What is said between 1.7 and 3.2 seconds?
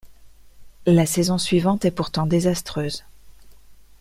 est pourtant désastreuse.